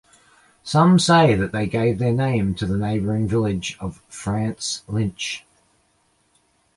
[0.63, 5.45] Some say that they gave their name to the neighbouring village of France Lynch.